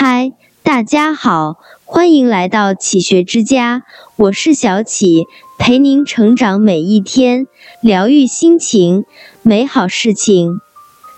[0.00, 0.30] 嗨，
[0.62, 3.82] 大家好，欢迎来到启学之家，
[4.14, 5.24] 我是小启，
[5.58, 7.48] 陪您成长每一天，
[7.80, 9.04] 疗愈心情，
[9.42, 10.60] 美好事情。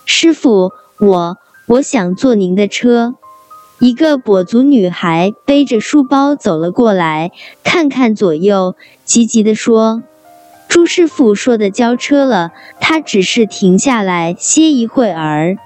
[0.06, 3.16] 师傅，我我想坐您的车。
[3.80, 10.02] 一个跛足女孩背着书包走了过来，看看左右，急急地说
[10.68, 15.58] ：“朱师傅说的交车了，他只是停下来歇一会儿。”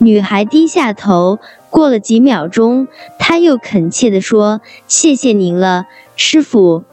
[0.00, 1.40] 女孩低下头，
[1.70, 5.86] 过了几秒钟，他又恳切地说：“谢谢您了，
[6.16, 6.84] 师傅，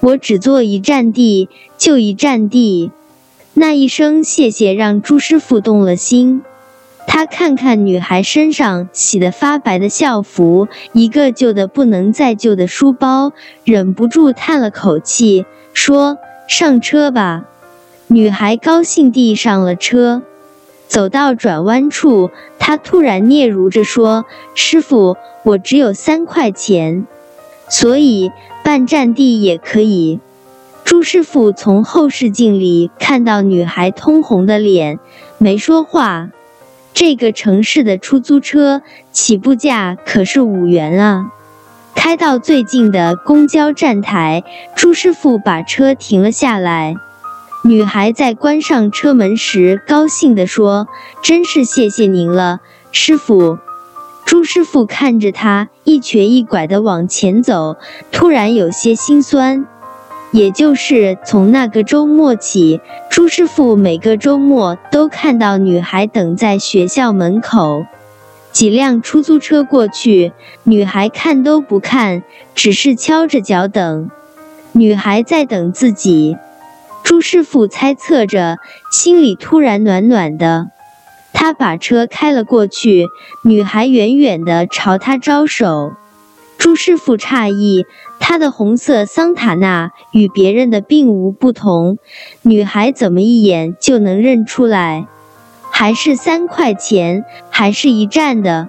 [0.00, 2.90] 我只坐一站地，就一站地。”
[3.54, 6.42] 那一声谢谢让朱师傅动了心。
[7.06, 13.32] 他看看女孩身上洗得发白的校服，一个旧的不能再旧的书包，
[13.64, 16.16] 忍不住叹了口气，说
[16.48, 17.44] ：“上车吧。”
[18.08, 20.22] 女孩高兴地上了车。
[20.92, 27.06] 走到转弯处，他突然嗫嚅着说：“师傅，我只有三块钱，
[27.70, 28.30] 所以
[28.62, 30.20] 半站地也可以。”
[30.84, 34.98] 朱师傅从后视镜里看到女孩通红的脸，
[35.38, 36.28] 没说话。
[36.92, 41.30] 这个城市的出租车起步价可是五元啊！
[41.94, 44.44] 开到最近的公交站台，
[44.76, 46.96] 朱师傅把车停了下来。
[47.64, 50.88] 女孩在关上车门时，高兴地说
[51.22, 52.58] ：“真是谢谢您了，
[52.90, 53.58] 师傅。”
[54.26, 57.76] 朱师傅看着她一瘸一拐地往前走，
[58.10, 59.64] 突然有些心酸。
[60.32, 67.86] 也就是从那个周末起，朱师傅每个周末都看到女孩等在学校门口。
[68.50, 70.32] 几辆出租车过去，
[70.64, 72.24] 女孩看都不看，
[72.56, 74.10] 只是敲着脚等。
[74.72, 76.36] 女孩在等自己。
[77.12, 78.56] 朱师傅猜测着，
[78.90, 80.70] 心里突然暖暖的。
[81.34, 83.06] 他把车开了过去，
[83.44, 85.92] 女孩远远的朝他招手。
[86.56, 87.84] 朱师傅诧异，
[88.18, 91.98] 他的红色桑塔纳与别人的并无不同，
[92.40, 95.06] 女孩怎么一眼就能认出来？
[95.70, 98.68] 还是三块钱，还是一站的？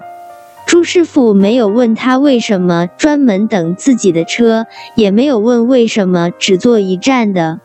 [0.67, 4.65] 朱师傅没有问他为什么专门等自己的车，
[4.95, 7.61] 也没有问为什么只坐一站的。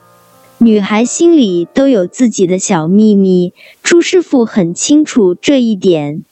[0.61, 6.25] 女孩心里都有自己的小秘密，朱师傅很清楚这一点。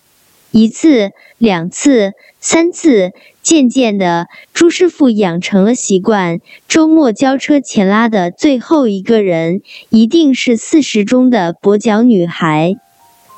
[0.50, 9.60] 一次、两次、三次，渐渐的，朱师傅养成了习惯：周末交车前拉的最后一个人，
[9.90, 12.74] 一定是四十中的跛脚女孩。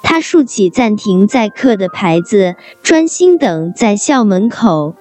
[0.03, 4.95] 他竖起暂停载客的牌子，专心等在校门口。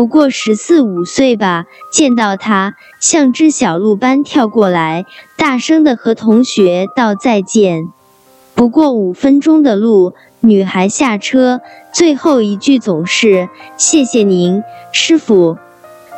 [0.00, 5.04] 不过十四五岁吧，见到他像只小鹿般跳过来，
[5.36, 7.86] 大声的和同学道再见。
[8.54, 11.60] 不过五分钟的路，女孩下车，
[11.92, 15.58] 最后一句总是“谢谢您，师傅”，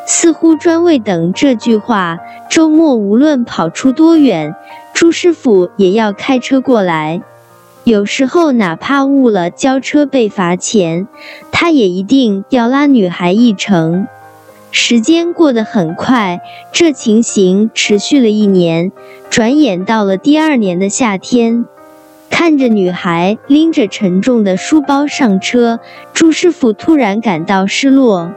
[0.07, 2.21] 似乎专为等这句话。
[2.49, 4.55] 周末无论跑出多远，
[4.95, 7.21] 朱师傅也要开车过来。
[7.85, 11.09] 有时候哪怕误了交车被罚钱，
[11.63, 14.09] 他也一定要拉女孩一程。
[14.73, 16.41] 时间过得很快，
[16.73, 18.91] 这情形持续了一年。
[19.31, 21.65] 转眼到了第二年的夏天，
[22.29, 25.79] 看着女孩拎着沉重的书包上车，
[26.13, 28.33] 朱师傅突然感到失落。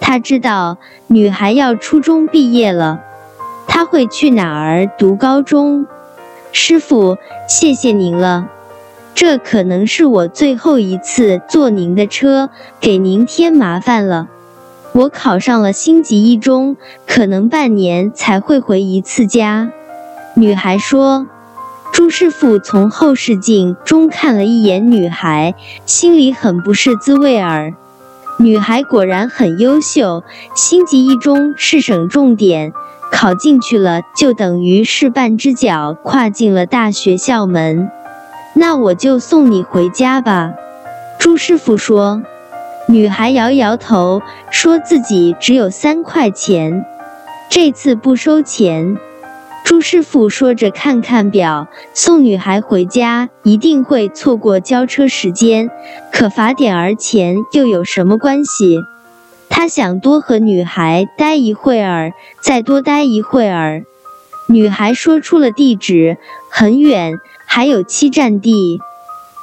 [0.00, 3.02] 他知道女孩要初中毕业了，
[3.66, 5.84] 他会去哪儿读高中？
[6.50, 8.48] 师傅，谢谢您了。
[9.14, 14.28] 这可能是我最后一次坐您的车，给您添麻烦了。
[14.92, 16.76] 我考上了星级一中，
[17.06, 19.70] 可能半年才会回一次家。
[20.34, 21.26] 女孩说。
[21.92, 25.54] 朱师傅从后视镜中看了一眼女孩，
[25.86, 27.72] 心里很不是滋味儿。
[28.40, 30.24] 女孩果然很优秀，
[30.56, 32.72] 星级一中是省重点，
[33.12, 37.88] 考进去了就等于是半只脚跨进了大学校门。
[38.54, 40.54] 那我就送你回家吧，
[41.18, 42.22] 朱师傅说。
[42.86, 44.20] 女孩摇摇头，
[44.50, 46.84] 说自己只有三块钱，
[47.50, 48.96] 这次不收钱。
[49.64, 55.70] 朱师傅说着看看表，送女孩回家一定会错过交车时间，
[56.12, 58.78] 可罚点儿钱又有什么关系？
[59.48, 62.12] 他想多和女孩待一会儿，
[62.42, 63.84] 再多待一会儿。
[64.46, 66.18] 女孩说出了地址，
[66.50, 67.18] 很远。
[67.56, 68.80] 还有七站地，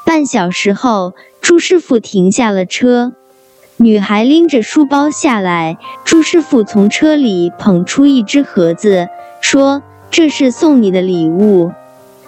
[0.05, 3.13] 半小时后，朱师傅停下了车。
[3.77, 9.07] 女孩拎着书包下来，朱师傅从车里捧出一只盒子，
[9.39, 9.81] 说
[10.11, 11.71] ：“这是送你的礼物。”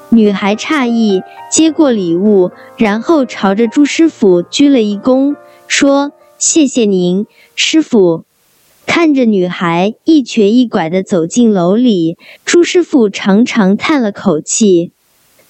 [0.07, 1.21] 女孩诧异，
[1.51, 5.35] 接过礼物，然后朝着朱师傅鞠了一躬，
[5.67, 7.27] 说：“谢谢您，
[7.57, 8.23] 师傅。
[8.85, 14.93] 看着女孩一瘸一拐的走进楼里，朱师傅长长叹了口气。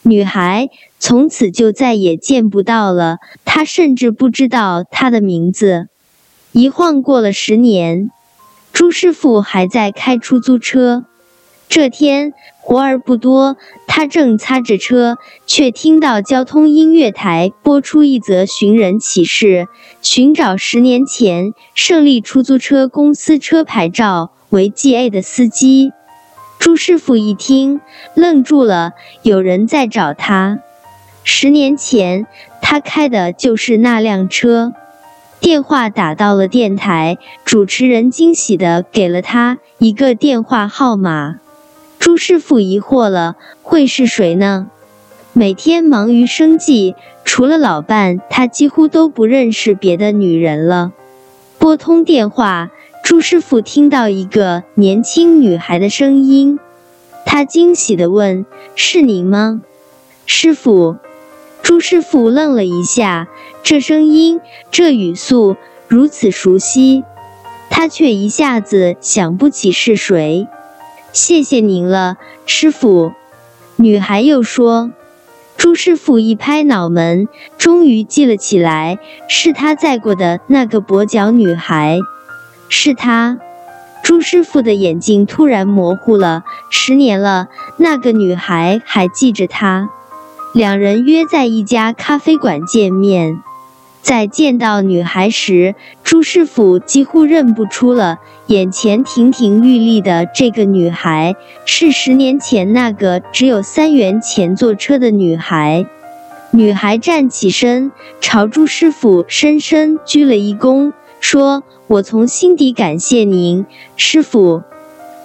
[0.05, 0.69] 女孩
[0.99, 5.87] 从此就再也见不到了，他甚至不知道她的名字。
[6.51, 8.11] 一晃过了十年，
[8.73, 11.05] 朱师傅还在开出租车。
[11.69, 13.57] 这天活儿不多，
[13.87, 15.17] 他正擦着车，
[15.47, 19.67] 却听到交通音乐台播出一则寻人启事，
[20.01, 25.93] 寻找十年前胜利出租车公司车牌照为 GA 的司机。
[26.63, 27.81] 朱师傅一听，
[28.13, 30.59] 愣住了，有人在找他。
[31.25, 32.25] 十年前，
[32.61, 34.71] 他开的就是那辆车。
[35.41, 41.41] 电话打到了电台，主持人惊喜地给了他一个电话号码。
[41.99, 44.67] 朱师傅疑惑了，会是谁呢？
[45.33, 46.95] 每天忙于生计，
[47.25, 50.93] 除了老伴，他几乎都不认识别的女人了。
[51.59, 52.71] 拨通电话，
[53.03, 56.57] 朱师傅听到一个年轻女孩的声音，
[57.25, 58.45] 他惊喜地问
[58.75, 59.61] ：“是您吗，
[60.25, 60.95] 师傅？”
[61.61, 63.27] 朱师傅愣了一下，
[63.61, 64.39] 这声音，
[64.71, 65.57] 这语速
[65.89, 67.03] 如此熟悉，
[67.69, 70.47] 他却一下子想不起是谁。
[71.11, 72.15] 谢谢您了，
[72.45, 73.11] 师傅。
[73.75, 74.91] 女孩又说
[75.57, 77.27] ：“朱师傅一拍脑门，
[77.57, 78.97] 终于记了起来，
[79.27, 81.99] 是他载过的那个跛脚女孩，
[82.73, 83.37] 是他。”
[84.03, 86.43] 朱师傅的眼睛突然模糊了。
[86.69, 87.47] 十年了，
[87.77, 89.89] 那个女孩还记着他。
[90.53, 93.41] 两人约在一家咖啡馆见面。
[94.01, 101.35] 在见到女孩时，朱师傅几乎认不出了眼前亭亭玉立的这个女孩
[101.65, 105.85] 是十年前那个只有三元钱坐车的女孩。
[106.51, 110.91] 女孩站起身，朝朱师傅深深鞠了一躬，
[111.21, 113.67] 说：“我从心底感谢您，
[113.97, 114.63] 师傅。”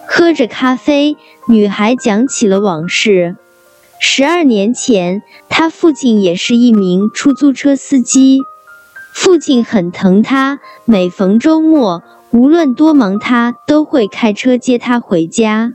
[0.06, 1.16] 喝着咖啡，
[1.48, 3.36] 女孩讲起了往事。
[3.98, 8.40] 十二年前，她父亲也是一名出租车司机。
[9.14, 15.72] 父亲很疼他，每逢周末，无论多忙，他都会开车接他回家。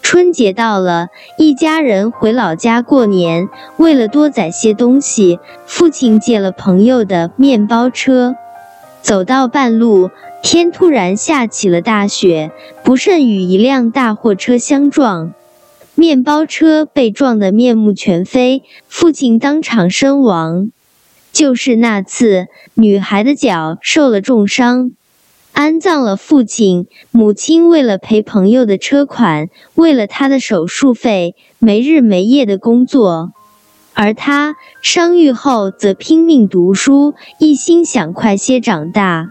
[0.00, 8.34] 春节到了，一家人回老家过年，为了多载些东西，父亲借了朋友的面包车。
[9.02, 10.10] 走到半路，
[10.42, 12.52] 天突然下起了大雪，
[12.84, 15.34] 不慎与一辆大货车相撞，
[15.96, 20.70] 面包车被撞得面目全非，父亲当场身亡。
[21.32, 24.92] 就是那次，女孩的脚受了重伤，
[25.52, 26.86] 安葬了父亲。
[27.10, 33.32] 母亲为了赔朋友的车款，为了他的手术费，没日没夜的工作。
[33.94, 39.28] 而他伤愈后，则拼命读书，一心想快些长大。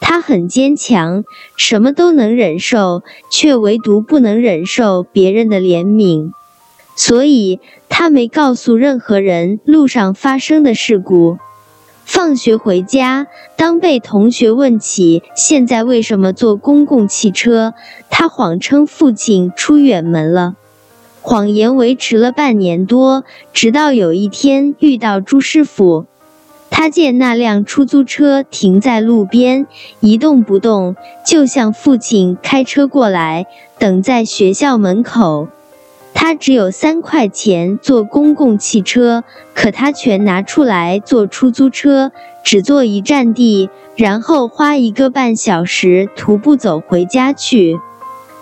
[0.00, 1.24] 他很坚强，
[1.56, 6.30] 什么都能忍受，却唯独不能忍受别人的怜悯。
[6.96, 11.38] 所以，他没告诉任何人路上发生的事故。
[12.04, 17.74] 放学回家，当被同学问起现在为什么坐公共汽车，
[18.08, 20.54] 他谎称父亲出远门了。
[21.28, 23.22] 谎言维持了半年多，
[23.52, 26.06] 直到有一天遇到朱师傅，
[26.70, 29.66] 他见那辆出租车停在路边
[30.00, 33.44] 一动不动，就像父亲开车过来，
[33.78, 35.48] 等在学校门口。
[36.14, 39.22] 他只有三块钱坐公共汽车，
[39.54, 42.10] 可他全拿出来坐出租车，
[42.42, 47.78] 只坐一站地，然后花一个半小时徒步走回家去。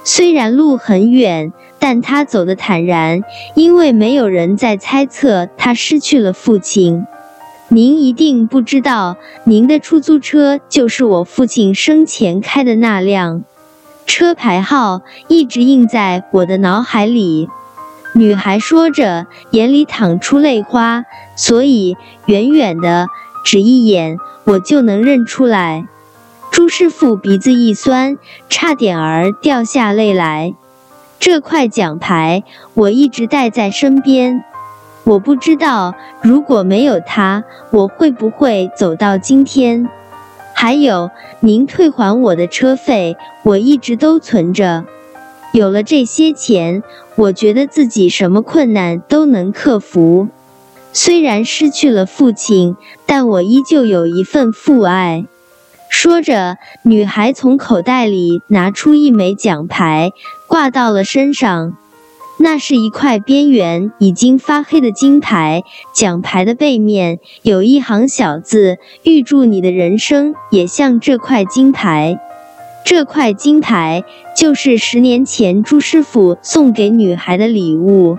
[0.05, 3.23] 虽然路很远，但他走得坦然，
[3.55, 7.07] 因为没有人在猜测他失去了父亲。
[7.69, 13.43] 您一定不知道，您的出租车就是我父亲生前开的那辆，
[14.07, 17.49] 车牌号一直印在我的脑海里。
[18.15, 21.05] 女孩说着，眼里淌出泪花，
[21.37, 23.09] 所以远远的
[23.45, 25.87] 只一眼，我就能认出来。
[26.51, 28.17] 朱师傅鼻子一酸，
[28.49, 30.55] 差点儿掉下泪来。
[31.19, 32.45] 这块奖牌
[32.75, 34.45] 我一直带在身边，
[35.05, 39.89] 我不知道如果没有它，我会不会走到今天。
[40.55, 44.85] 还有，您退还我的车费，我一直都存着。
[45.53, 46.83] 有了这些钱，
[47.15, 50.29] 我觉得自己什么困难都能克服。
[50.93, 55.27] 虽然失去了父亲，但我依旧有一份父爱。
[55.89, 60.13] 说着，女孩从口袋里拿出一枚奖牌，
[60.57, 61.77] 挂到了身上。
[62.39, 72.19] 那是一块边缘已经发黑的金牌，奖牌的背面有一行小字：“预祝你的人生也像这块金牌。”
[72.87, 74.03] 这块金牌
[74.35, 78.17] 就是十年前朱师傅送给女孩的礼物。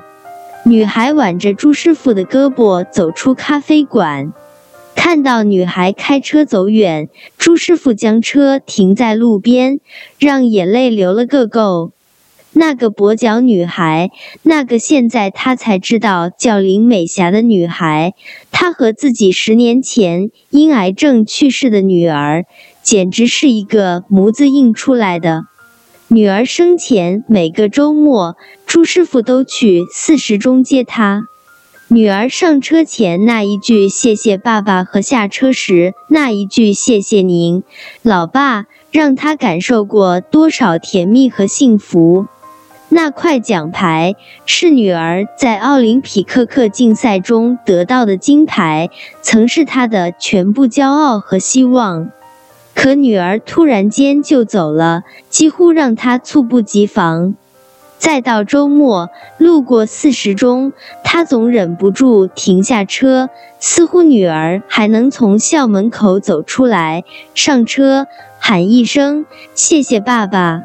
[0.63, 4.31] 女孩挽着朱师傅的胳膊走出咖啡馆，
[4.95, 9.79] 看到女孩开车走远，朱师傅将车停在路边，
[10.19, 11.93] 让眼泪流了个够。
[12.59, 14.09] 那个跛脚女孩，
[14.41, 18.15] 那个现在他才知道叫林美霞的女孩，
[18.51, 22.45] 她和自己十年前因癌症去世的女儿，
[22.81, 25.43] 简直是一个模子印出来的。
[26.07, 28.35] 女儿生前每个周末，
[28.65, 31.25] 朱师傅都去四十中接她。
[31.89, 37.61] 女儿上车前那一句“谢谢爸爸”和下车时那一句“谢谢您，
[38.01, 42.25] 老爸”，让她感受过多少甜蜜和幸福。
[42.89, 44.15] 那块奖牌
[44.45, 48.89] 是女儿在奥林匹克克竞赛中得到的金牌，
[49.21, 52.09] 曾是她的全部骄傲和希望。
[52.73, 57.35] 可女儿突然间就走了，几乎让她猝不及防。
[57.97, 60.71] 再到周末路过四十中，
[61.03, 63.27] 他总忍不住停下车，
[63.59, 67.03] 似乎女儿还能从校门口走出来，
[67.33, 68.05] 上车
[68.39, 69.25] 喊一声
[69.55, 70.61] “谢谢爸爸”。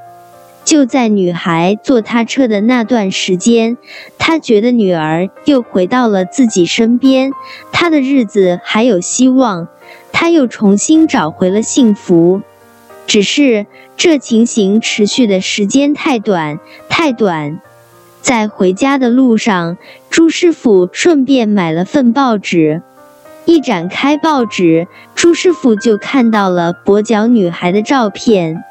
[0.65, 3.77] 就在女孩坐他车的那段时间，
[4.19, 7.33] 他觉得女儿又回到了自己身边，
[7.73, 9.69] 他的日子还有希望，
[10.13, 12.43] 他又重新找回了幸福。
[13.07, 13.67] 只是
[13.97, 17.61] 这情形持续的时间太短，太短。
[18.21, 19.77] 在回家的路上，
[20.09, 22.81] 朱师傅顺便买了份报纸，
[23.45, 28.63] 一展开报纸，朱师傅就看到了跛脚女孩的照片。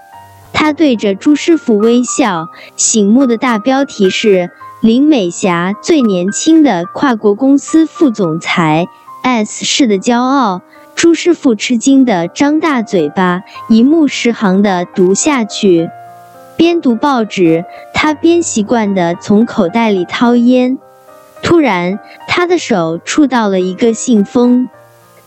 [0.53, 8.87] 他对着朱师傅微笑，醒目的大标题是“林美霞最年轻的跨国公司副总裁
[9.23, 10.61] ，S 市的骄傲”。
[10.93, 15.89] 朱师傅吃惊的张大嘴巴，一目十行的读下去。
[16.57, 20.77] 边读报纸，他边习惯的从口袋里掏烟。
[21.41, 24.69] 突然，他的手触到了一个信封，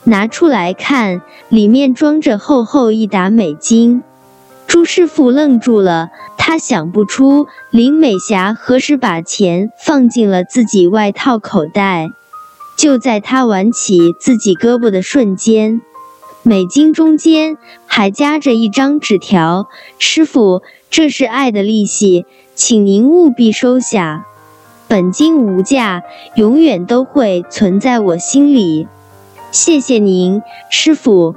[0.04, 4.04] 拿出来看，里面装着厚厚一沓美金。
[4.74, 12.10] 朱师傅愣住了，他想不出林美霞何时把钱放进了自己外套口袋。
[12.76, 15.80] 就在他挽起自己胳膊的瞬间，
[16.42, 19.68] 美金中间还夹着一张纸条
[20.00, 22.26] ：“师傅，这是爱的利息，
[22.56, 24.26] 请您务必收下。
[24.88, 26.02] 本金无价，
[26.34, 28.88] 永远都会存在我心里。
[29.52, 31.36] 谢谢您，师傅。”